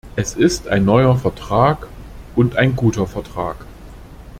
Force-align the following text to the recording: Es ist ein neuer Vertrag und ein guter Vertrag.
Es 0.15 0.33
ist 0.33 0.67
ein 0.67 0.83
neuer 0.83 1.15
Vertrag 1.15 1.87
und 2.35 2.55
ein 2.55 2.75
guter 2.75 3.05
Vertrag. 3.05 3.57